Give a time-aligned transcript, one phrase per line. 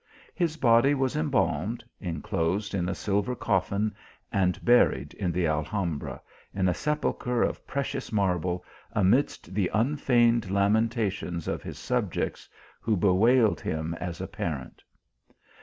[0.33, 3.93] His body was embalmed, enclosed in a silver coffin,
[4.31, 6.19] and buried in the Alhambra,
[6.55, 13.61] in a sepulchre of precious marble, amidst the unfeigned lamentations of his subjects, who bewailed
[13.61, 14.81] him as a parent.